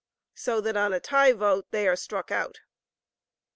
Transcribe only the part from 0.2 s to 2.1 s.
so that on a tie vote they are